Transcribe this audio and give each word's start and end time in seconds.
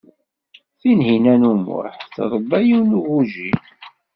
Tinhinan 0.79 1.43
u 1.51 1.53
Muḥ 1.65 1.95
tṛebba 2.13 2.57
yiwen 2.67 2.91
n 2.97 2.97
ugujil. 2.99 3.59